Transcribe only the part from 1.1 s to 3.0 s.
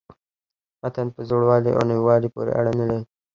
په زوړوالي او نویوالي پوري اړه نه